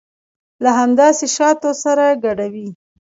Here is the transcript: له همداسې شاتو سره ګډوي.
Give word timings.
له 0.63 0.69
همداسې 0.79 1.25
شاتو 1.35 1.69
سره 1.83 2.05
ګډوي. 2.23 2.67